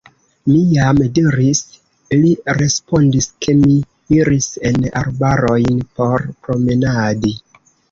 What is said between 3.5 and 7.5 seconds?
mi iris en arbarojn por promenadi.